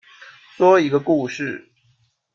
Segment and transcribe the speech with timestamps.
[0.57, 1.71] 说一个故事